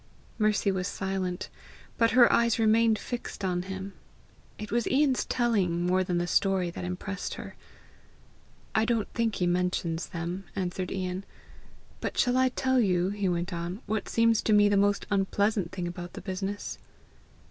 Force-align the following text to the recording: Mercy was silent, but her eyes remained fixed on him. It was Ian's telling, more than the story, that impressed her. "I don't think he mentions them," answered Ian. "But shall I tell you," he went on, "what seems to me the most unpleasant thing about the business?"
Mercy 0.39 0.71
was 0.71 0.87
silent, 0.87 1.47
but 1.99 2.09
her 2.09 2.33
eyes 2.33 2.57
remained 2.57 2.97
fixed 2.97 3.45
on 3.45 3.61
him. 3.61 3.93
It 4.57 4.71
was 4.71 4.87
Ian's 4.87 5.25
telling, 5.25 5.85
more 5.85 6.03
than 6.03 6.17
the 6.17 6.25
story, 6.25 6.71
that 6.71 6.83
impressed 6.83 7.35
her. 7.35 7.55
"I 8.73 8.83
don't 8.83 9.07
think 9.13 9.35
he 9.35 9.45
mentions 9.45 10.07
them," 10.07 10.45
answered 10.55 10.91
Ian. 10.91 11.23
"But 11.99 12.17
shall 12.17 12.35
I 12.37 12.49
tell 12.49 12.79
you," 12.79 13.09
he 13.09 13.29
went 13.29 13.53
on, 13.53 13.83
"what 13.85 14.09
seems 14.09 14.41
to 14.41 14.53
me 14.53 14.67
the 14.67 14.75
most 14.75 15.05
unpleasant 15.11 15.71
thing 15.71 15.87
about 15.87 16.13
the 16.13 16.21
business?" 16.21 16.79